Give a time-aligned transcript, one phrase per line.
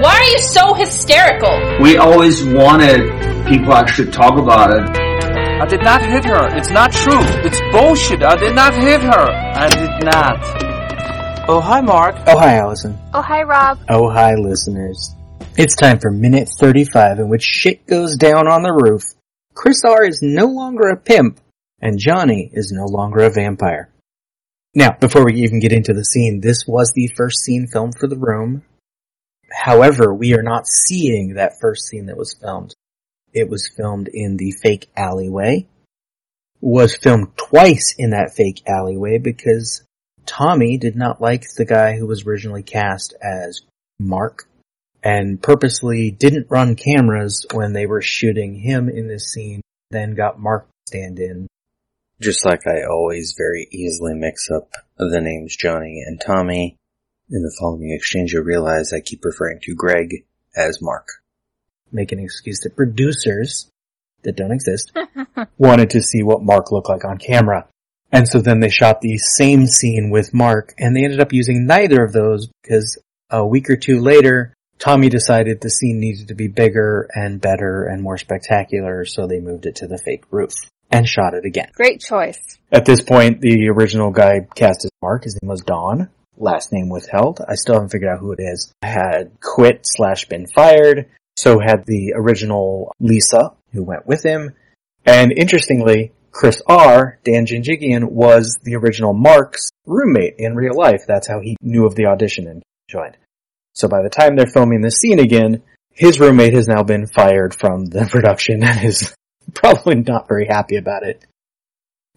[0.00, 1.82] Why are you so hysterical?
[1.82, 3.00] We always wanted
[3.48, 4.88] people actually talk about it.
[5.60, 6.56] I did not hit her.
[6.56, 7.18] It's not true.
[7.42, 8.22] It's bullshit.
[8.22, 9.10] I did not hit her.
[9.10, 11.48] I did not.
[11.48, 12.14] Oh, hi, Mark.
[12.28, 12.96] Oh, hi, Allison.
[13.12, 13.80] Oh, hi, Rob.
[13.88, 15.16] Oh, hi, listeners.
[15.56, 19.02] It's time for minute 35 in which shit goes down on the roof.
[19.52, 21.40] Chris R is no longer a pimp,
[21.80, 23.90] and Johnny is no longer a vampire.
[24.76, 28.06] Now, before we even get into the scene, this was the first scene filmed for
[28.06, 28.62] the room,
[29.58, 32.74] However, we are not seeing that first scene that was filmed.
[33.32, 35.66] It was filmed in the fake alleyway.
[36.60, 39.82] Was filmed twice in that fake alleyway because
[40.26, 43.62] Tommy did not like the guy who was originally cast as
[43.98, 44.48] Mark
[45.02, 50.38] and purposely didn't run cameras when they were shooting him in this scene, then got
[50.38, 51.48] Mark to stand in.
[52.20, 56.76] Just like I always very easily mix up the names Johnny and Tommy,
[57.30, 60.24] in the following exchange, you'll realize I keep referring to Greg
[60.56, 61.08] as Mark.
[61.92, 63.70] Make an excuse that producers
[64.22, 64.92] that don't exist
[65.58, 67.68] wanted to see what Mark looked like on camera.
[68.10, 71.66] And so then they shot the same scene with Mark and they ended up using
[71.66, 72.98] neither of those because
[73.30, 77.84] a week or two later, Tommy decided the scene needed to be bigger and better
[77.84, 80.52] and more spectacular, so they moved it to the fake roof
[80.90, 81.68] and shot it again.
[81.74, 82.38] Great choice.
[82.70, 86.08] At this point, the original guy cast as Mark, his name was Don
[86.40, 87.40] last name withheld.
[87.46, 88.72] I still haven't figured out who it is.
[88.82, 91.06] I Had quit slash been fired.
[91.36, 94.54] So had the original Lisa who went with him.
[95.06, 101.02] And interestingly, Chris R, Dan Janjigian, was the original Mark's roommate in real life.
[101.06, 103.16] That's how he knew of the audition and joined.
[103.74, 105.62] So by the time they're filming this scene again,
[105.92, 109.14] his roommate has now been fired from the production and is
[109.54, 111.24] probably not very happy about it.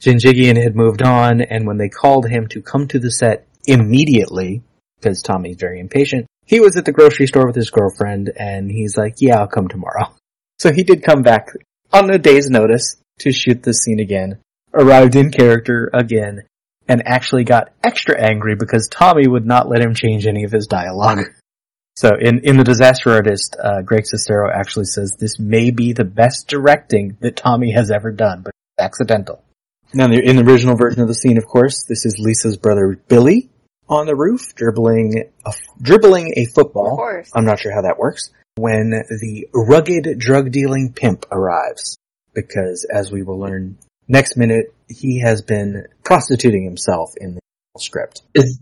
[0.02, 4.64] Janjigian had moved on, and when they called him to come to the set immediately,
[5.00, 8.98] because Tommy's very impatient, he was at the grocery store with his girlfriend and he's
[8.98, 10.14] like, yeah, I'll come tomorrow.
[10.60, 11.48] So he did come back
[11.92, 14.38] on a day's notice to shoot the scene again,
[14.76, 16.44] arrived in character again,
[16.88, 20.68] and actually got extra angry because Tommy would not let him change any of his
[20.68, 21.20] dialogue.
[21.98, 26.06] So in, in The Disaster Artist, uh, Greg Sestero actually says this may be the
[26.06, 29.44] best directing that Tommy has ever done, but it's accidental.
[29.94, 33.50] Now, in the original version of the scene, of course, this is Lisa's brother Billy
[33.90, 36.94] on the roof dribbling a, dribbling a football.
[36.94, 37.32] Of course.
[37.36, 38.32] I'm not sure how that works.
[38.56, 41.98] When the rugged drug dealing pimp arrives,
[42.34, 47.42] because as we will learn next minute, he has been prostituting himself in the
[47.80, 48.24] script.
[48.34, 48.60] Is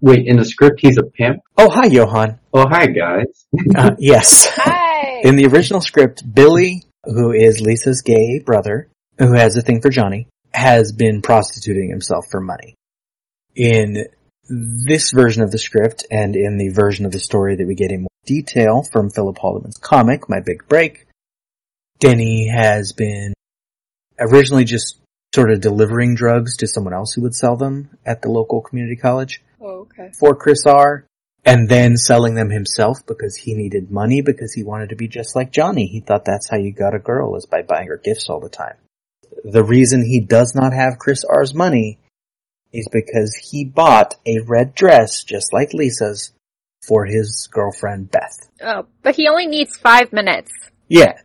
[0.00, 1.40] wait in the script he's a pimp?
[1.56, 2.38] Oh hi Johann.
[2.52, 3.46] Oh hi guys.
[3.76, 4.46] uh, yes.
[4.54, 5.20] Hi.
[5.22, 9.90] in the original script, Billy, who is Lisa's gay brother, who has a thing for
[9.90, 12.76] Johnny, has been prostituting himself for money.
[13.56, 14.06] In
[14.48, 17.90] this version of the script and in the version of the story that we get
[17.90, 21.06] in more detail from Philip Haldiman's comic, My Big Break,
[21.98, 23.34] Denny has been
[24.18, 24.98] originally just
[25.34, 28.96] sort of delivering drugs to someone else who would sell them at the local community
[28.96, 29.42] college.
[29.60, 30.12] Oh, okay.
[30.18, 31.04] For Chris R.
[31.46, 35.36] And then selling them himself because he needed money because he wanted to be just
[35.36, 35.86] like Johnny.
[35.86, 38.48] He thought that's how you got a girl is by buying her gifts all the
[38.48, 38.76] time.
[39.44, 41.98] The reason he does not have Chris R's money
[42.72, 46.32] is because he bought a red dress just like Lisa's
[46.86, 48.48] for his girlfriend Beth.
[48.62, 50.50] Oh, but he only needs five minutes.
[50.88, 51.20] Yeah.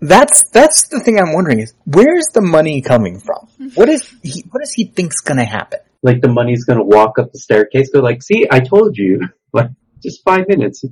[0.00, 3.48] That's that's the thing I'm wondering is where's the money coming from?
[3.74, 5.80] What is he what does he think's gonna happen?
[6.02, 9.20] Like the money's gonna walk up the staircase, go like, see, I told you.
[9.54, 9.70] Like
[10.02, 10.84] just five minutes.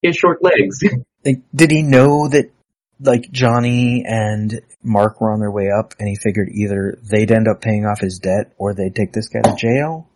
[0.00, 0.82] He has short legs.
[1.24, 2.52] Like, did he know that
[3.00, 7.48] like Johnny and Mark were on their way up and he figured either they'd end
[7.48, 10.08] up paying off his debt or they'd take this guy to jail.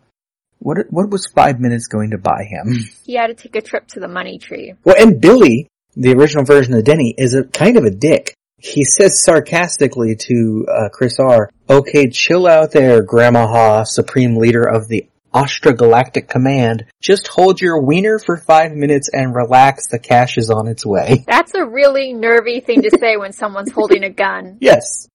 [0.58, 2.74] What what was five minutes going to buy him?
[3.04, 4.74] He had to take a trip to the money tree.
[4.84, 8.34] Well, and Billy, the original version of Denny, is a kind of a dick.
[8.58, 14.64] He says sarcastically to uh, Chris R, "Okay, chill out there, Grandma Ha, Supreme Leader
[14.64, 19.98] of the Astra Galactic Command, just hold your wiener for five minutes and relax, the
[19.98, 21.24] cash is on its way.
[21.26, 24.58] That's a really nervy thing to say when someone's holding a gun.
[24.60, 25.08] Yes.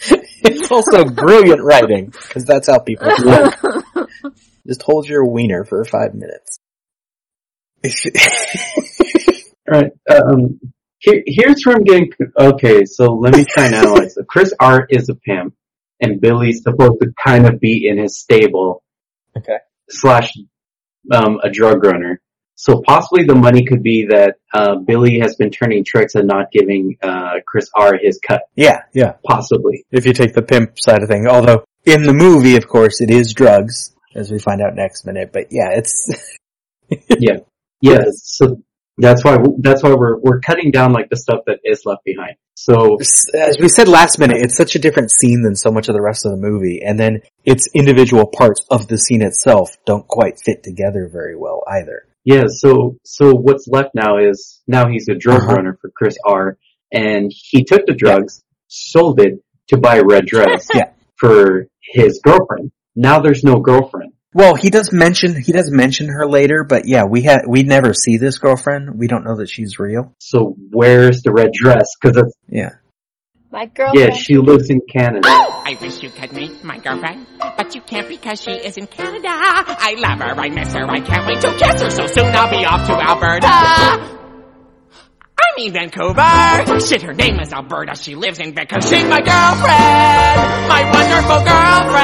[0.40, 4.08] It's also brilliant writing, because that's how people do it.
[4.68, 6.60] Just hold your wiener for five minutes.
[9.68, 10.60] Alright, um,
[10.98, 14.26] here, here's where I'm getting, okay, so let me try and analyze it.
[14.28, 15.54] Chris R is a pimp,
[16.00, 18.82] and Billy's supposed to kind of be in his stable.
[19.36, 19.58] Okay.
[19.88, 20.32] Slash,
[21.12, 22.20] um, a drug runner.
[22.54, 26.50] So possibly the money could be that, uh, Billy has been turning tricks and not
[26.50, 28.42] giving, uh, Chris R his cut.
[28.56, 29.12] Yeah, yeah.
[29.24, 29.84] Possibly.
[29.92, 33.10] If you take the pimp side of thing, although in the movie, of course, it
[33.10, 35.30] is drugs, as we find out next minute.
[35.32, 36.10] But yeah, it's
[37.08, 37.38] yeah,
[37.80, 38.04] yeah.
[38.10, 38.62] So
[38.98, 42.36] that's why that's why we're we're cutting down like the stuff that is left behind.
[42.54, 42.96] So
[43.34, 46.02] as we said last minute, it's such a different scene than so much of the
[46.02, 50.40] rest of the movie, and then its individual parts of the scene itself don't quite
[50.44, 52.02] fit together very well either.
[52.24, 55.54] yeah, so so what's left now is now he's a drug Uh-huh.
[55.54, 56.58] runner for Chris R,
[56.92, 59.34] and he took the drugs, sold it
[59.68, 60.90] to buy a red dress Yeah.
[61.16, 62.72] for his girlfriend.
[62.96, 64.12] Now there's no girlfriend.
[64.34, 67.94] Well, he does mention he does mention her later, but yeah, we had we never
[67.94, 68.98] see this girlfriend.
[68.98, 70.14] We don't know that she's real.
[70.18, 71.86] So where's the red dress?
[72.00, 72.72] Because Yeah.
[73.50, 74.10] My girlfriend.
[74.10, 75.26] yeah, she lives in Canada.
[75.26, 77.26] I wish you could meet my girlfriend,
[77.56, 79.28] but you can't because she is in Canada.
[79.30, 82.50] I love her, I miss her, I can't wait to kiss her, so soon I'll
[82.50, 83.46] be off to Alberta.
[85.40, 86.80] I mean Vancouver.
[86.86, 87.96] Shit, her name is Alberta.
[87.96, 88.82] She lives in Vancouver.
[88.82, 91.97] She's my girlfriend, my wonderful girlfriend.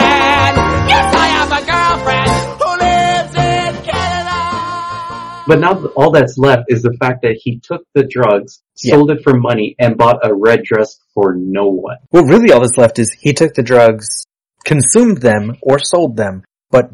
[5.46, 8.94] But now all that's left is the fact that he took the drugs, Yeah.
[8.94, 11.99] sold it for money, and bought a red dress for no one.
[12.11, 14.25] Well, really, all that's left is he took the drugs,
[14.64, 16.91] consumed them, or sold them, but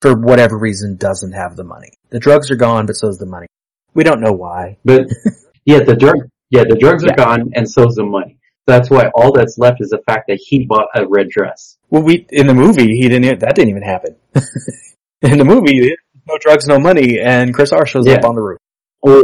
[0.00, 1.90] for whatever reason doesn't have the money.
[2.08, 3.46] The drugs are gone, but so is the money.
[3.92, 4.78] We don't know why.
[4.84, 5.08] But
[5.66, 6.16] yeah, the drug,
[6.48, 7.12] yeah, the drugs Yeah.
[7.12, 8.38] are gone, and so is the money.
[8.66, 11.76] That's why all that's left is the fact that he bought a red dress.
[11.90, 13.40] Well, we in the movie he didn't.
[13.40, 14.16] That didn't even happen.
[15.22, 15.94] in the movie,
[16.30, 18.58] no drugs, no money, and Chris R shows up on the roof
[19.02, 19.22] Or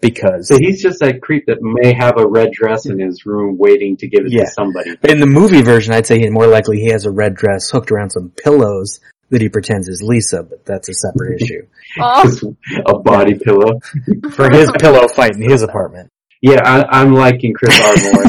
[0.00, 3.56] because so he's just that creep that may have a red dress in his room
[3.56, 4.44] waiting to give it Yeah.
[4.44, 4.90] to somebody.
[5.04, 7.92] in the movie version, I'd say he's more likely he has a red dress hooked
[7.92, 8.98] around some pillows
[9.30, 11.66] that he pretends is Lisa, but that's a separate issue
[12.00, 12.56] Oh,
[12.86, 13.78] a body pillow.
[14.32, 16.10] for his pillow fight in his apartment.
[16.40, 18.24] Yeah, I, I'm liking Chris R more.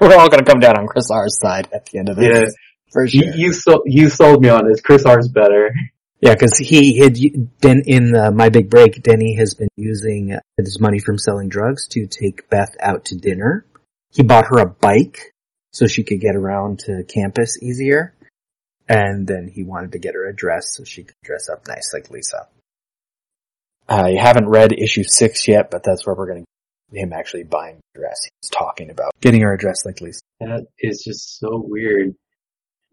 [0.00, 2.28] We're all going to come down on Chris R's side at the end of this,
[2.28, 2.50] Yeah.
[2.92, 3.34] for you, sure.
[3.34, 4.80] you sold you sold me on this.
[4.80, 5.74] Chris R's better.
[6.24, 7.18] Yeah, because he had
[7.60, 11.50] then in uh, my big break, Denny has been using uh, his money from selling
[11.50, 13.66] drugs to take Beth out to dinner.
[14.10, 15.34] He bought her a bike
[15.74, 18.14] so she could get around to campus easier,
[18.88, 21.92] and then he wanted to get her a dress so she could dress up nice
[21.92, 22.48] like Lisa.
[23.86, 26.44] Uh, you haven't read issue six yet, but that's where we're going
[26.94, 28.16] to him actually buying the dress.
[28.40, 30.22] He's talking about getting her a dress like Lisa.
[30.40, 32.14] That is just so weird.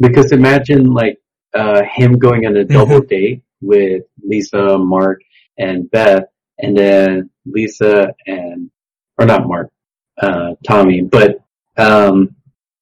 [0.01, 1.21] Because imagine like
[1.53, 5.21] uh him going on a double date with Lisa, Mark,
[5.57, 6.25] and Beth,
[6.57, 8.71] and then Lisa and
[9.17, 9.71] or not Mark,
[10.21, 11.43] uh Tommy, but
[11.77, 12.35] um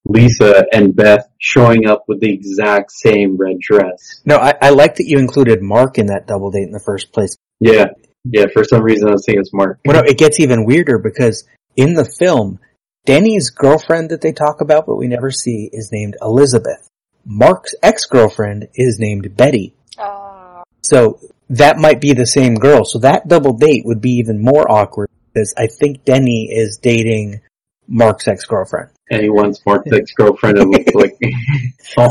[0.05, 4.21] Lisa and Beth showing up with the exact same red dress.
[4.25, 7.11] No, I, I like that you included Mark in that double date in the first
[7.13, 7.37] place.
[7.59, 7.87] Yeah.
[8.25, 9.79] Yeah, for some reason I was thinking it's Mark.
[9.85, 12.59] Well, no, it gets even weirder because in the film,
[13.05, 16.88] Denny's girlfriend that they talk about but we never see is named Elizabeth.
[17.31, 19.75] Mark's ex-girlfriend is named Betty.
[19.99, 20.63] oh.
[20.81, 21.19] So
[21.51, 22.83] that might be the same girl.
[22.85, 27.41] So that double date would be even more awkward because I think Denny is dating
[27.87, 28.89] Mark's ex-girlfriend.
[29.11, 31.35] And he wants Mark's ex-girlfriend to look like me.
[31.97, 32.09] oh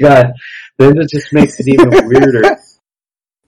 [0.00, 0.32] god.
[0.78, 2.56] Then it just makes it even weirder.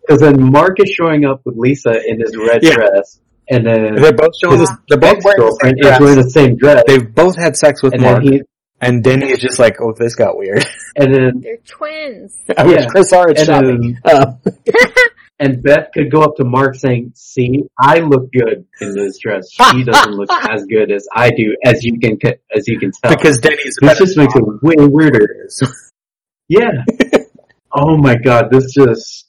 [0.00, 2.74] Because then Mark is showing up with Lisa in his red Yeah.
[2.74, 6.00] dress, and then They're both showing his this, they're both wearing the same ex-girlfriend is
[6.00, 6.24] wearing dress.
[6.24, 6.82] the same dress.
[6.86, 8.42] They've both had sex with and Mark then he,
[8.80, 10.64] and Denny is just like, oh, this got weird.
[10.96, 12.36] and then, They're twins.
[12.56, 12.86] I wish Yeah.
[12.86, 13.28] Chris R.
[13.28, 14.32] had and shot Uh,
[15.38, 19.50] and Beth could go up to Mark saying, see, I look good in this dress.
[19.50, 22.18] She doesn't look as good as I do, as you can,
[22.54, 23.14] as you can tell.
[23.14, 25.48] because Denny's this just makes it way weirder.
[26.48, 26.84] Yeah.
[27.72, 29.26] oh my god, this just,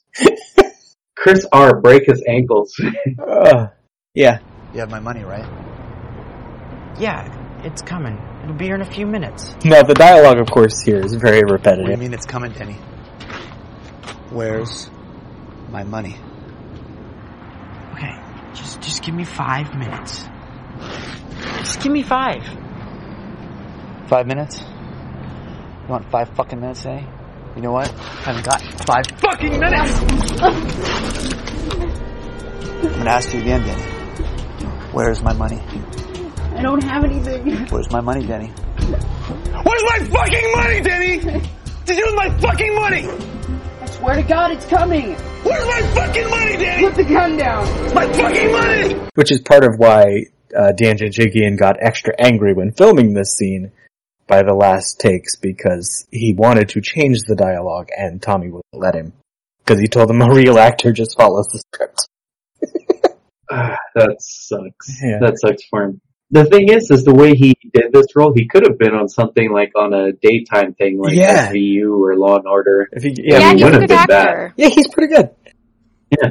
[1.16, 1.80] Chris R.
[1.80, 2.74] break his ankles.
[3.18, 3.68] Uh,
[4.14, 4.38] yeah.
[4.72, 5.46] You have my money, right?
[6.98, 7.26] Yeah,
[7.64, 8.16] it's coming.
[8.48, 9.54] It'll be here in a few minutes.
[9.62, 11.92] No, the dialogue, of course, here is very repetitive.
[11.92, 12.78] I mean it's coming, Denny?
[14.30, 14.88] Where's
[15.68, 16.16] my money?
[17.92, 18.18] Okay,
[18.54, 20.24] just just give me five minutes.
[21.58, 22.42] Just give me five.
[24.06, 24.60] Five minutes?
[24.62, 27.04] You want five fucking minutes, eh?
[27.54, 27.92] You know what?
[27.92, 29.92] I haven't got five fucking minutes!
[32.82, 33.82] I'm gonna ask you again, Denny.
[34.92, 35.60] Where's my money?
[36.58, 37.68] I don't have anything.
[37.68, 38.48] Where's my money, Denny?
[38.48, 41.18] Where's my fucking money, Denny?
[41.84, 43.06] Did you lose my fucking money?
[43.80, 45.14] I Swear to God, it's coming.
[45.44, 46.82] Where's my fucking money, Danny?
[46.84, 47.94] Put the gun down.
[47.94, 48.94] My fucking money!
[49.14, 53.70] Which is part of why uh, Dan Janjigian got extra angry when filming this scene
[54.26, 58.96] by the last takes because he wanted to change the dialogue and Tommy wouldn't let
[58.96, 59.12] him.
[59.58, 62.08] Because he told him a real actor just follows the script.
[63.48, 65.00] Ah, that sucks.
[65.02, 65.20] Yeah.
[65.20, 66.00] That sucks for him.
[66.30, 69.08] The thing is, is the way he did this role, he could have been on
[69.08, 71.50] something like on a daytime thing, like Yeah.
[71.50, 72.88] SVU or Law and Order.
[72.92, 74.54] If he, Yeah, he he's a would have been actor.
[74.56, 75.30] Yeah, he's pretty good.
[76.10, 76.30] Yeah.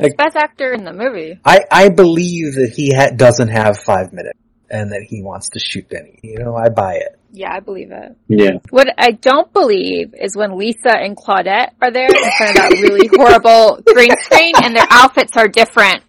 [0.00, 1.38] He's best actor in the movie.
[1.44, 4.38] I, I believe that he ha- doesn't have five minutes
[4.70, 6.18] and that he wants to shoot Denny.
[6.22, 7.18] You know, I buy it.
[7.30, 8.16] Yeah, I believe it.
[8.28, 8.58] Yeah.
[8.70, 12.78] What I don't believe is when Lisa and Claudette are there in front of that
[12.82, 16.02] really horrible green screen and their outfits are different.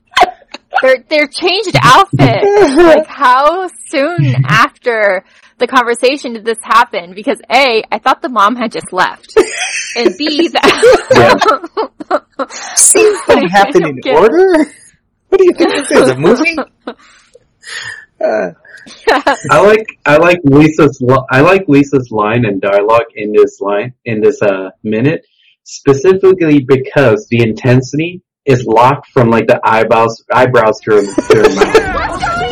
[0.82, 2.46] They're, they're changed outfits.
[2.76, 5.26] Like how soon after
[5.58, 7.14] the conversation did this happen?
[7.14, 9.36] Because A, I thought the mom had just left.
[9.96, 12.20] And B, that...
[12.76, 14.16] Seems to happen in Okay.
[14.16, 14.72] order?
[15.30, 16.56] What do you think this is, a movie?
[18.24, 18.52] Uh,
[19.52, 24.22] I like I like Lisa's I like Lisa's line and dialogue in this line in
[24.22, 25.26] this uh minute
[25.64, 31.56] specifically because the intensity is locked from like the eyebrows eyebrows to her, to her
[31.56, 32.42] mouth.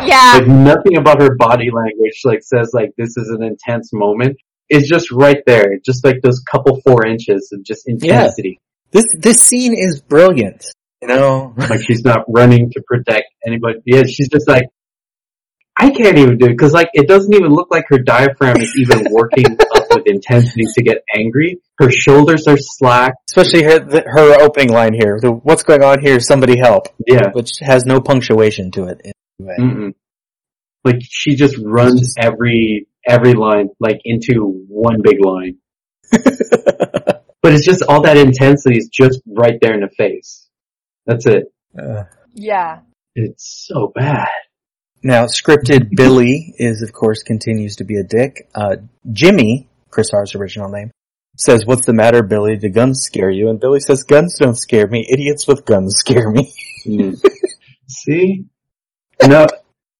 [0.10, 0.38] Yeah.
[0.38, 4.38] Like nothing about her body language like says like this is an intense moment.
[4.68, 8.60] It's just right there, just like those couple four inches of just intensity.
[8.92, 10.64] this, this scene is brilliant.
[11.02, 11.54] You know?
[11.58, 13.80] Like she's not running to protect anybody.
[13.84, 14.64] Yeah, she's just like,
[15.78, 18.74] I can't even do it because like it doesn't even look like her diaphragm is
[18.76, 19.79] even working up with
[20.10, 21.60] intensity to get angry.
[21.78, 23.14] Her shoulders are slack.
[23.28, 25.18] Especially her, the, her opening line here.
[25.20, 26.20] The, What's going on here?
[26.20, 26.88] Somebody help.
[27.06, 27.30] Yeah.
[27.32, 29.14] Which has no punctuation to it.
[29.40, 29.92] Anyway.
[30.84, 35.58] Like she just runs every every line like into one big line.
[36.10, 40.48] but it's just all that intensity is just right there in the face.
[41.06, 41.52] That's it.
[41.78, 42.80] Uh, Yeah.
[43.14, 44.28] It's so bad.
[45.02, 48.48] Now, scripted Billy is, of course, continues to be a dick.
[48.54, 48.76] Uh,
[49.10, 50.90] Jimmy, Chris R's original name,
[51.36, 52.56] says, what's the matter, Billy?
[52.56, 53.48] Do guns scare you?
[53.48, 55.06] And Billy says, guns don't scare me.
[55.10, 56.52] Idiots with guns scare me.
[56.86, 57.20] Mm.
[57.88, 58.44] See?
[59.22, 59.46] No.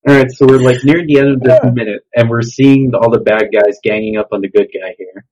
[0.09, 3.21] Alright, so we're like near the end of this minute, and we're seeing all the
[3.21, 5.27] bad guys ganging up on the good guy here.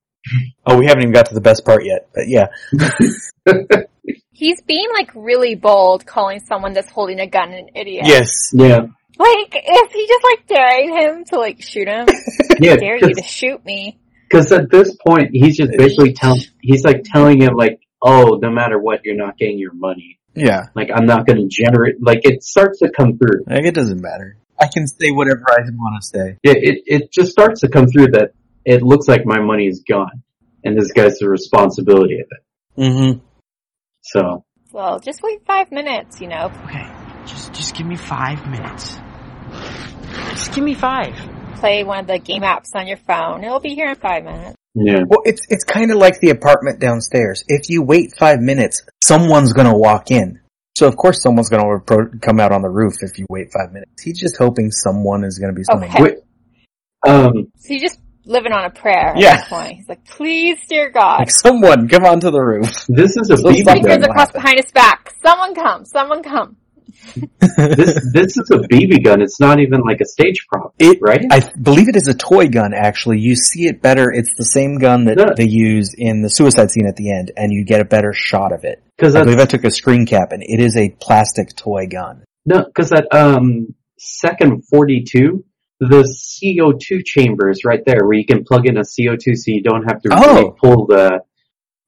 [0.66, 2.48] Oh, we haven't even got to the best part yet, but yeah.
[4.32, 8.04] He's being like really bold calling someone that's holding a gun an idiot.
[8.06, 8.52] Yes.
[8.52, 8.86] Yeah.
[9.18, 12.06] Like, is he just like daring him to like shoot him?
[12.60, 14.00] Yeah, I dare you to shoot me.
[14.28, 18.50] Because at this point, he's just basically telling, he's like telling him like, oh, no
[18.50, 20.18] matter what, you're not getting your money.
[20.34, 20.66] Yeah.
[20.74, 23.44] Like, I'm not gonna generate, like, it starts to come through.
[23.46, 24.36] Like, it doesn't matter.
[24.60, 26.38] I can say whatever I want to say.
[26.42, 28.32] Yeah, it, it just starts to come through that
[28.64, 30.22] it looks like my money is gone.
[30.64, 32.80] And this guy's the responsibility of it.
[32.80, 33.18] Mm-hmm.
[34.02, 36.50] So, Well, just wait five minutes, you know.
[36.64, 36.90] Okay,
[37.24, 38.98] just just give me five minutes.
[40.30, 41.37] Just give me five.
[41.60, 43.42] Play one of the game apps on your phone.
[43.44, 44.54] It'll be here in five minutes.
[44.74, 45.02] yeah.
[45.06, 47.42] Well, it's, it's kind of like the apartment downstairs.
[47.48, 50.40] If you wait five minutes, someone's gonna walk in.
[50.76, 53.72] So of course someone's gonna repro- come out on the roof if you wait five
[53.72, 54.02] minutes.
[54.02, 55.88] He's just hoping someone is gonna be someone.
[55.90, 56.02] Okay.
[56.02, 56.14] Wait,
[57.06, 59.44] um, So he's just living on a prayer at Yeah.
[59.48, 59.72] point.
[59.78, 61.18] He's like, please, dear God.
[61.20, 62.70] Like someone, come onto the roof.
[62.88, 63.64] this is a So BB.
[63.64, 65.12] Fingers across behind his back.
[65.24, 65.84] Someone come.
[65.84, 66.56] Someone come.
[67.14, 69.22] This this is a BB gun.
[69.22, 71.24] It's not even like a stage prop, It, right?
[71.30, 72.72] I believe it is a toy gun.
[72.74, 74.10] Actually, you see it better.
[74.10, 77.52] It's the same gun that they use in the suicide scene at the end, and
[77.52, 78.82] you get a better shot of it.
[78.96, 82.24] Because I believe I took a screen cap, and it is a plastic toy gun.
[82.46, 85.44] no, because that um second forty two,
[85.80, 89.34] the CO two chamber is right there, where you can plug in a CO two,
[89.34, 90.34] so you don't have to Oh.
[90.34, 91.20] really pull the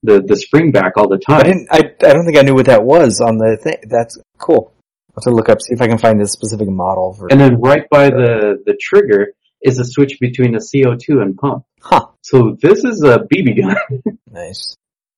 [0.02, 1.40] the the spring back all the time.
[1.40, 1.68] I didn't.
[1.70, 3.76] I, I don't think I knew what that was on the thing.
[3.88, 4.72] That's cool.
[5.10, 7.28] I'll have to look up see if I can find a specific model for.
[7.30, 11.36] And then right by the the trigger is a switch between the CO two and
[11.36, 11.64] pump.
[11.80, 12.06] Huh.
[12.22, 13.76] So this is a BB gun.
[14.32, 14.76] Nice.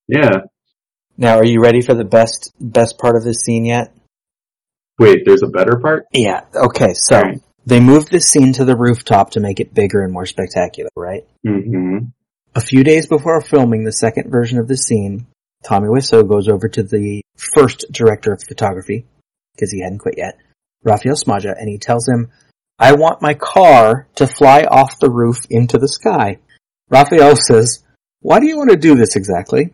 [0.09, 0.41] yeah.
[1.19, 3.95] Now, are you ready for the best best part of this scene yet?
[4.99, 6.07] Wait, there's a better part.
[6.13, 6.45] Yeah.
[6.55, 6.95] Okay.
[6.95, 7.43] So Alright.
[7.67, 11.25] they moved this scene to the rooftop to make it bigger and more spectacular, right?
[11.47, 12.07] Mm-hmm.
[12.55, 15.27] A few days before filming the second version of the scene,
[15.65, 19.07] Tommy Wiseau goes over to the first director of photography,
[19.55, 20.39] because he hadn't quit yet,
[20.83, 22.31] Raphael Smadja, and he tells him,
[22.79, 26.39] I want my car to fly off the roof into the sky.
[26.91, 27.85] Raphael says,
[28.21, 29.73] why do you want to do this exactly?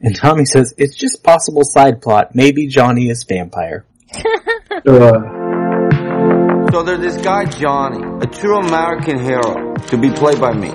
[0.00, 2.34] And Tommy says, it's just possible side plot.
[2.34, 3.86] Maybe Johnny is vampire.
[4.86, 5.12] Uh,
[6.72, 10.68] So there's this guy Johnny, a true American hero, to be played by me.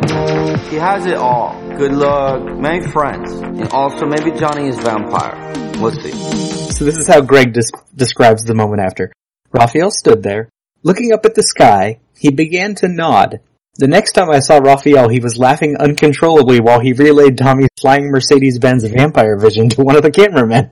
[0.70, 1.60] He has it all.
[1.78, 5.36] Good luck, many friends, and also maybe Johnny is vampire.
[5.80, 6.12] We'll see.
[6.12, 9.12] So this is how Greg des- describes the moment after.
[9.52, 10.50] Raphael stood there,
[10.84, 12.00] looking up at the sky.
[12.18, 13.40] He began to nod.
[13.76, 18.12] The next time I saw Raphael, he was laughing uncontrollably while he relayed Tommy's flying
[18.12, 20.72] Mercedes-Benz vampire vision to one of the cameramen.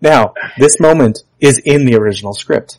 [0.00, 2.78] Now, this moment is in the original script.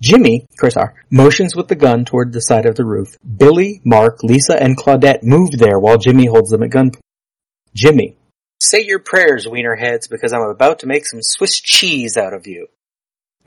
[0.00, 3.16] Jimmy, Chris R, motions with the gun toward the side of the roof.
[3.36, 7.00] Billy, Mark, Lisa, and Claudette move there while Jimmy holds them at gunpoint.
[7.74, 8.16] Jimmy,
[8.60, 12.68] say your prayers, wienerheads, because I'm about to make some Swiss cheese out of you.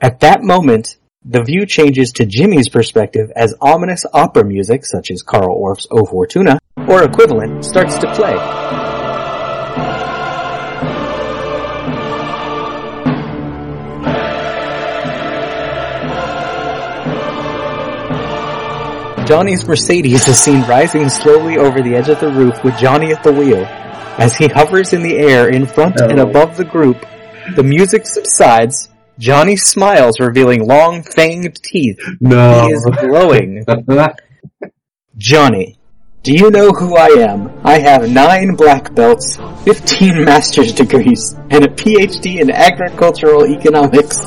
[0.00, 5.22] At that moment, the view changes to Jimmy's perspective as ominous opera music, such as
[5.22, 8.34] Carl Orff's O Fortuna, or equivalent, starts to play.
[19.30, 23.22] Johnny's Mercedes is seen rising slowly over the edge of the roof with Johnny at
[23.22, 23.64] the wheel.
[24.18, 27.06] As he hovers in the air in front and above the group,
[27.54, 28.88] the music subsides.
[29.20, 32.00] Johnny smiles, revealing long fanged teeth.
[32.20, 32.66] No.
[32.66, 33.64] He is glowing.
[35.16, 35.78] Johnny,
[36.24, 37.52] do you know who I am?
[37.62, 44.18] I have nine black belts, 15 master's degrees, and a PhD in agricultural economics.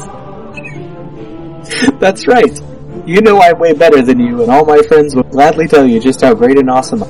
[1.99, 2.57] That's right.
[3.05, 5.99] You know I'm way better than you, and all my friends will gladly tell you
[5.99, 7.03] just how great and awesome.
[7.03, 7.07] I-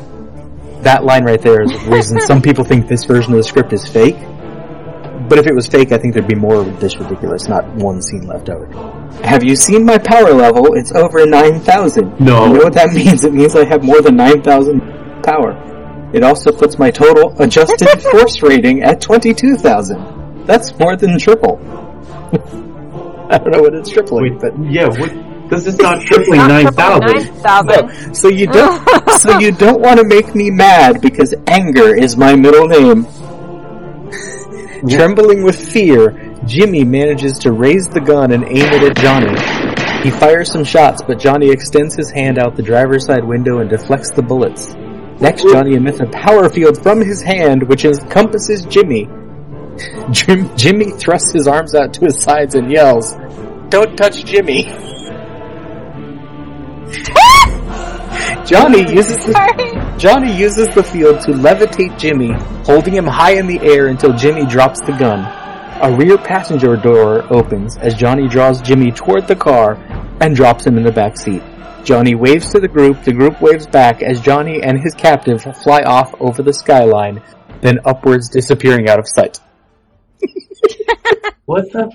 [0.82, 3.72] That line right there is the reason some people think this version of the script
[3.74, 4.18] is fake.
[5.30, 8.02] But if it was fake, I think there'd be more of this ridiculous, not one
[8.02, 8.68] scene left over.
[9.24, 10.74] Have you seen my power level?
[10.74, 12.20] It's over 9,000.
[12.20, 12.48] No.
[12.48, 13.24] You know what that means?
[13.24, 15.56] It means I have more than 9,000 power.
[16.14, 20.46] It also puts my total adjusted force rating at 22,000.
[20.46, 21.58] That's more than triple.
[23.30, 25.12] I don't know what it's tripling, but yeah, what?
[25.54, 27.44] Because is not tripling nine thousand.
[27.44, 28.14] no.
[28.14, 29.12] So you don't.
[29.20, 33.06] so you don't want to make me mad because anger is my middle name.
[34.90, 40.04] Trembling with fear, Jimmy manages to raise the gun and aim it at Johnny.
[40.04, 43.70] He fires some shots, but Johnny extends his hand out the driver's side window and
[43.70, 44.74] deflects the bullets.
[45.22, 49.06] Next, Johnny emits a power field from his hand, which encompasses Jimmy.
[50.12, 53.14] Jim, Jimmy thrusts his arms out to his sides and yells,
[53.70, 54.66] "Don't touch Jimmy!"
[58.46, 62.34] Johnny uses the, Johnny uses the field to levitate Jimmy,
[62.66, 65.22] holding him high in the air until Jimmy drops the gun.
[65.82, 69.76] A rear passenger door opens as Johnny draws Jimmy toward the car
[70.22, 71.42] and drops him in the back seat.
[71.84, 75.82] Johnny waves to the group, the group waves back as Johnny and his captive fly
[75.82, 77.22] off over the skyline,
[77.62, 79.40] then upwards disappearing out of sight.
[81.46, 81.92] What the?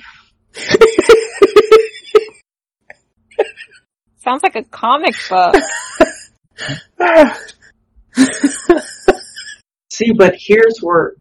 [4.28, 5.54] Sounds like a comic book.
[9.90, 11.14] See, but here's where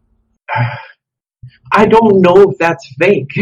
[1.72, 3.32] I don't know if that's fake.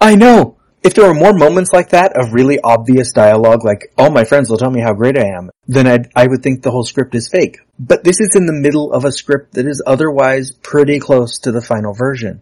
[0.00, 0.58] I know.
[0.84, 4.48] If there were more moments like that of really obvious dialogue, like "all my friends
[4.48, 7.16] will tell me how great I am," then I'd, I would think the whole script
[7.16, 7.58] is fake.
[7.80, 11.50] But this is in the middle of a script that is otherwise pretty close to
[11.50, 12.40] the final version,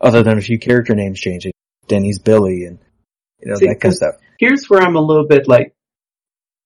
[0.00, 1.52] other than a few character names changing.
[1.88, 2.78] Denny's Billy and
[3.44, 4.14] you know See, that kind of stuff.
[4.38, 5.74] Here's where I'm a little bit like,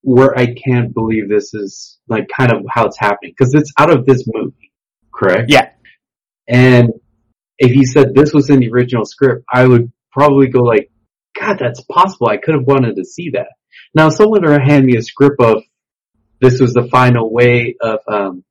[0.03, 3.91] where I can't believe this is like kind of how it's happening because it's out
[3.91, 4.73] of this movie,
[5.13, 5.51] correct?
[5.51, 5.71] Yeah.
[6.47, 6.93] And
[7.59, 10.91] if you said this was in the original script, I would probably go like,
[11.39, 12.29] God, that's possible.
[12.29, 13.49] I could have wanted to see that.
[13.95, 15.63] Now, someone to hand me a script of
[16.41, 18.45] this was the final way of, um,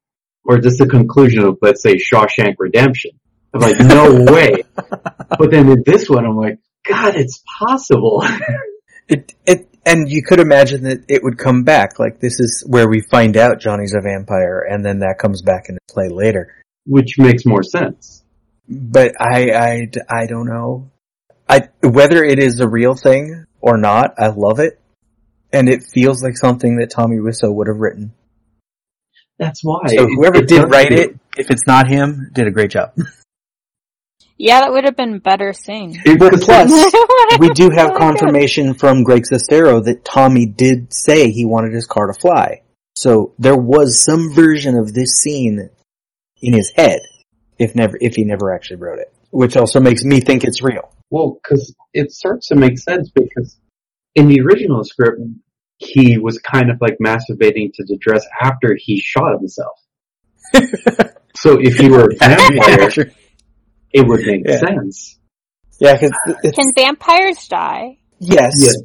[0.43, 3.11] or just the conclusion of, let's say, Shawshank Redemption.
[3.53, 4.63] I'm like, no way.
[4.75, 8.23] But then in this one, I'm like, God, it's possible.
[9.09, 11.97] It, it, and you could imagine that it would come back.
[11.97, 15.69] Like this is where we find out Johnny's a vampire, and then that comes back
[15.69, 16.53] into play later.
[16.85, 18.23] Which makes more sense.
[18.67, 20.91] But I, I, I don't know.
[21.47, 24.15] I whether it is a real thing or not.
[24.17, 24.77] I love it,
[25.53, 28.13] and it feels like something that Tommy Wiseau would have written.
[29.39, 29.87] That's why.
[29.87, 32.91] So whoever it did write feel- it, if it's not him, did a great job.
[34.37, 35.97] Yeah, that would have been better sing.
[36.05, 36.71] But plus,
[37.39, 42.07] we do have confirmation from Greg Sestero that Tommy did say he wanted his car
[42.07, 42.61] to fly.
[42.95, 45.69] So there was some version of this scene
[46.41, 46.99] in his head,
[47.57, 49.11] if never, if he never actually wrote it.
[49.31, 50.91] Which also makes me think it's real.
[51.09, 53.57] Well, because it starts to make sense because
[54.15, 55.19] in the original script,
[55.77, 59.79] he was kind of like masturbating to the dress after he shot himself.
[61.35, 63.11] so if he were a vampire,
[63.93, 64.57] it would make Yeah.
[64.59, 65.19] sense.
[65.79, 66.11] Yeah, because
[66.55, 67.97] Can vampires die?
[68.19, 68.75] yes, Yes.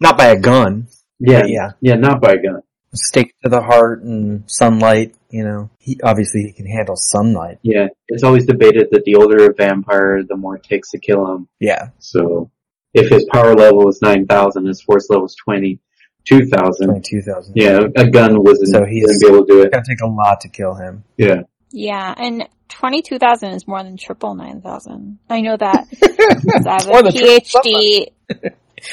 [0.00, 0.88] not by a gun.
[1.18, 1.72] Yeah, yeah.
[1.80, 2.62] yeah, not by a gun.
[2.94, 5.70] Stake to the heart and sunlight, you know.
[5.78, 7.58] He, obviously he can handle sunlight.
[7.62, 11.26] Yeah, it's always debated that the older a vampire, the more it takes to kill
[11.34, 11.48] him.
[11.60, 11.88] Yeah.
[12.00, 12.50] So
[12.92, 16.86] if his power level is 9,000, his force level is 22,000.
[16.88, 17.52] 22,000.
[17.56, 19.66] Yeah, a gun wasn't, So he's wouldn't be able to do it.
[19.66, 19.72] It's it.
[19.72, 21.04] gonna take a lot to kill him.
[21.16, 21.42] Yeah.
[21.70, 25.18] Yeah, and 22,000 is more than triple 9,000.
[25.28, 25.86] I know that.
[26.66, 28.06] I have a PhD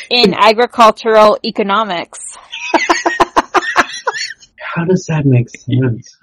[0.10, 2.20] in agricultural economics.
[4.60, 6.18] How does that make sense?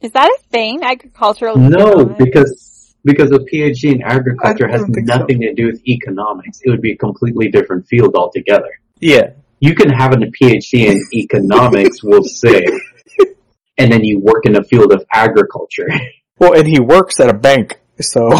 [0.00, 0.82] Is that a thing?
[0.82, 2.24] Agricultural No, economics?
[2.24, 5.00] because because a PhD in agriculture has don't so.
[5.18, 6.60] nothing to do with economics.
[6.62, 8.68] It would be a completely different field altogether.
[9.00, 9.30] Yeah.
[9.60, 12.64] You can have a PhD in economics, we'll say,
[13.78, 15.88] and then you work in the field of agriculture.
[16.38, 18.30] Well, and he works at a bank, so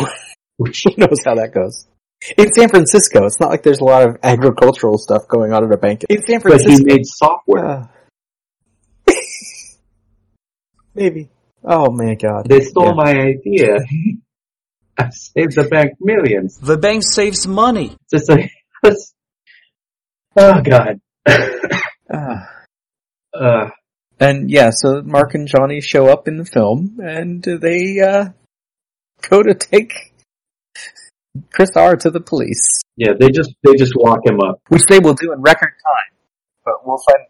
[0.73, 1.87] he knows how that goes.
[2.39, 5.71] In San Francisco, it's not like there's a lot of agricultural stuff going on at
[5.71, 6.05] a bank.
[6.09, 7.67] In San Francisco, But he made software.
[9.07, 9.13] Uh,
[10.95, 11.29] maybe.
[11.63, 12.49] Oh my god.
[12.49, 12.93] They stole Yeah.
[12.95, 13.69] my idea.
[14.99, 16.57] I saved the bank millions.
[16.59, 17.97] The bank saves money.
[18.11, 18.51] Just like,
[20.37, 21.01] oh god.
[22.13, 22.49] Ah.
[23.33, 23.69] Uh,
[24.21, 28.27] And yeah, so Mark and Johnny show up in the film, and they uh,
[29.29, 30.13] go to take
[31.53, 34.61] Chris R to the police, yeah, they just they just walk him up.
[34.69, 36.19] which they will do in record time.
[36.65, 37.27] But we'll find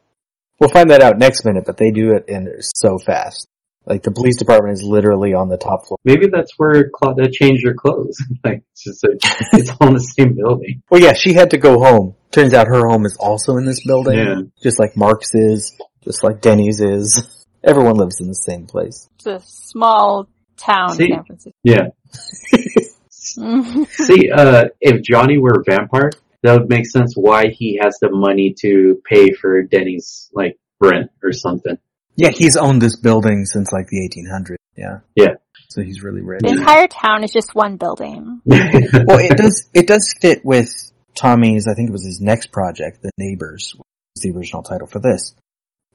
[0.59, 1.65] we'll find that out next minute.
[1.67, 3.47] But they do it in so fast.
[3.87, 5.99] Like the police department is literally on the top floor.
[6.05, 8.17] Maybe that's where Claudette changed her clothes.
[8.45, 9.19] like it's just like,
[9.53, 10.83] it's all in the same building.
[10.91, 12.15] Well, yeah, she had to go home.
[12.31, 14.41] Turns out her home is also in this building, Yeah.
[14.63, 17.47] just like Mark's is, just like Denny's is.
[17.65, 19.09] Everyone lives in the same place.
[19.17, 21.05] It's a small town See?
[21.05, 21.59] in San Francisco.
[21.63, 21.89] Yeah.
[23.11, 26.11] See, uh, if Johnny were a vampire,
[26.43, 31.11] that would make sense why he has the money to pay for Denny's like rent
[31.23, 31.77] or something.
[32.17, 34.57] Yeah, he's owned this building since like the 1800s.
[34.77, 35.35] Yeah, Yeah.
[35.69, 36.41] so he's really rich.
[36.43, 38.41] the entire town is just one building.
[38.47, 40.71] well, it does it does fit with
[41.15, 41.67] Tommy's.
[41.69, 45.35] I think it was his next project, The Neighbors, was the original title for this.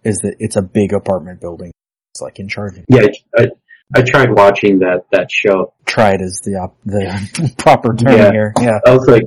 [0.06, 1.72] Is that it's a big apartment building.
[2.14, 2.78] It's like in charge.
[2.78, 3.48] of Yeah, I,
[3.96, 5.74] I tried watching that, that show.
[5.86, 8.32] Tried is the op- the proper term Yeah.
[8.32, 8.54] here.
[8.62, 8.80] Yeah.
[8.86, 9.24] I was like,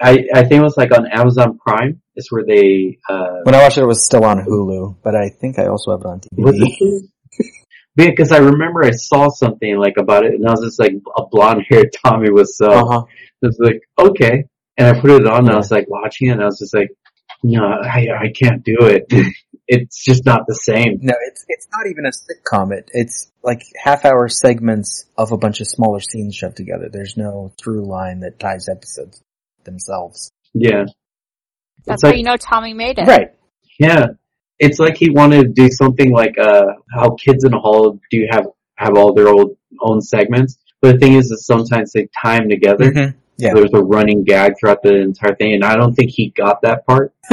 [0.00, 3.62] I, I think it was like on Amazon Prime is where they, uh, When I
[3.62, 6.20] watched it, it was still on Hulu, but I think I also have it on
[6.20, 7.08] it?
[7.96, 11.22] Because I remember I saw something like about it and I was just like, a
[11.30, 13.04] blonde haired Tommy was, uh, Uh-huh.
[13.40, 14.44] was like, okay.
[14.76, 16.74] And I put it on and I was like watching it and I was just
[16.74, 16.90] like,
[17.42, 19.06] no, I, I can't do it.
[19.74, 20.98] It's just not the same.
[21.02, 22.72] No, it's it's not even a sitcom.
[22.72, 26.88] It it's like half hour segments of a bunch of smaller scenes shoved together.
[26.92, 29.22] There's no through line that ties episodes
[29.64, 30.30] themselves.
[30.54, 30.84] Yeah.
[31.86, 33.06] That's It's how like- you know Tommy made it.
[33.08, 33.32] Right.
[33.78, 34.06] Yeah.
[34.58, 36.62] It's like he wanted to do something like, uh,
[36.94, 40.58] how Kids in a Hall do have, have all their old, own segments.
[40.80, 42.92] But the thing is that sometimes they tie them together.
[42.92, 43.14] Mhm.
[43.38, 43.54] Yeah.
[43.54, 46.62] So there's a running gag throughout the entire thing, and I don't think he got
[46.62, 47.12] that part.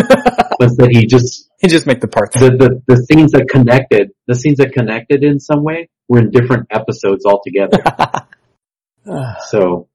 [0.59, 2.39] was that he just He just make the parts.
[2.39, 6.31] the, the the scenes that connected, the scenes that connected in some way were in
[6.31, 7.77] different episodes altogether.
[9.49, 9.87] so,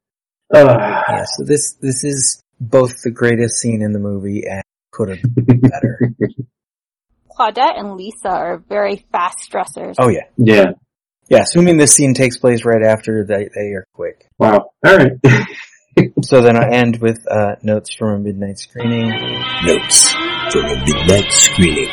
[0.54, 5.08] uh, yeah, so this this is both the greatest scene in the movie and could
[5.08, 6.00] have been better.
[7.36, 9.96] Claudette and Lisa are very fast dressers.
[9.98, 10.26] oh yeah.
[10.36, 10.72] yeah,
[11.28, 14.28] Yeah, assuming this scene takes place right after they they are quick.
[14.38, 15.12] wow, all right.
[16.24, 19.10] So then I end with uh, notes from a midnight screening.
[19.64, 20.12] Notes
[20.50, 21.88] from a midnight screening.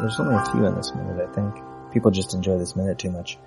[0.00, 1.54] There's only a few in this minute, I think.
[1.92, 3.38] People just enjoy this minute too much.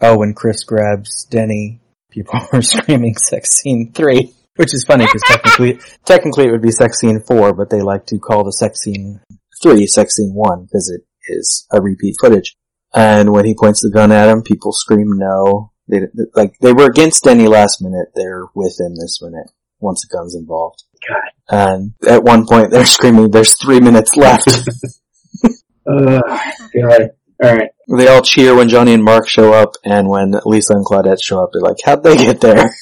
[0.00, 1.80] Oh, when Chris grabs Denny,
[2.10, 6.70] people are screaming sex scene three, which is funny because technically, technically it would be
[6.70, 9.20] sex scene four, but they like to call the sex scene
[9.62, 11.02] three sex scene one because it
[11.32, 12.56] is a repeat footage.
[12.94, 15.72] And when he points the gun at him, people scream no.
[15.88, 16.02] They,
[16.34, 19.50] like, they were against Denny last minute, they're with him this minute,
[19.84, 20.82] once the gun's involved.
[21.08, 21.30] God.
[21.48, 24.48] And at one point they're screaming, there's three minutes left.
[25.86, 26.18] Uh,
[26.74, 27.10] God.
[27.42, 27.70] All right.
[27.94, 31.42] They all cheer when Johnny and Mark show up, and when Lisa and Claudette show
[31.42, 32.74] up, they're like, how'd they get there?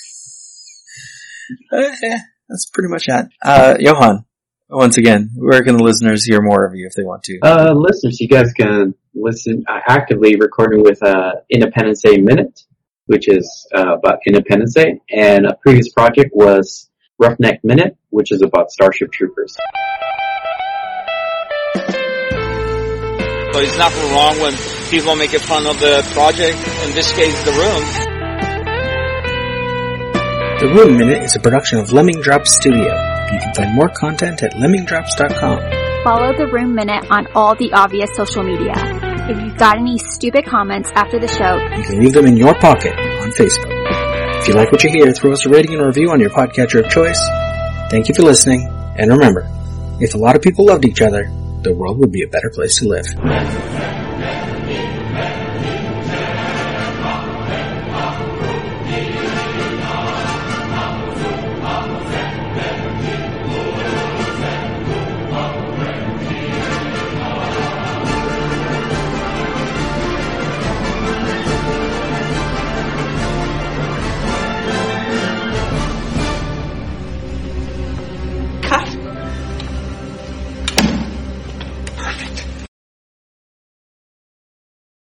[1.73, 3.27] Uh, yeah, that's pretty much it.
[3.43, 4.25] Uh, Johann,
[4.71, 7.41] once again, where can the listeners hear more of you if they want to?
[7.43, 12.61] Uh, listeners, you guys can listen uh, actively recording with uh, Independence Day Minute,
[13.07, 16.89] which is uh, about Independence Day, and a previous project was
[17.23, 19.57] Roughneck Minute, which is about Starship Troopers.
[23.53, 24.55] So it's nothing wrong when
[24.91, 27.85] people make fun of the project, in this case, the room.
[30.59, 32.91] The Room Minute is a production of Lemming Drop Studio.
[33.33, 36.03] You can find more content at lemmingdrops.com.
[36.03, 38.75] Follow the Room Minute on all the obvious social media.
[39.31, 42.55] If you've got any stupid comments after the show, You can leave them in your
[42.55, 43.72] pocket on Facebook.
[44.43, 46.31] If you like what you hear, throw us a rating and a review on your
[46.31, 47.29] podcatcher of choice.
[47.93, 48.67] Thank you for listening,
[48.99, 49.49] and remember,
[50.01, 51.31] if a lot of people loved each other,
[51.63, 53.07] the world would be a better place to live.